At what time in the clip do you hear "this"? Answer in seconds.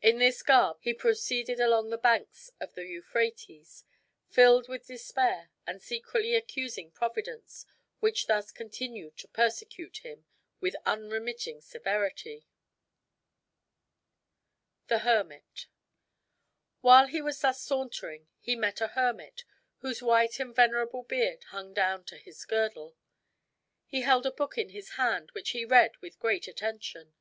0.16-0.42